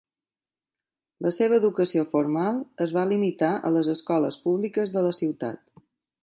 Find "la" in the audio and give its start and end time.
1.25-1.33, 5.11-5.17